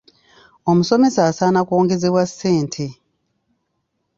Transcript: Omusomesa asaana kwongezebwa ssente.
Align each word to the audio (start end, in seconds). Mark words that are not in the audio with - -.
Omusomesa 0.69 1.21
asaana 1.29 1.59
kwongezebwa 1.67 2.23
ssente. 2.29 2.85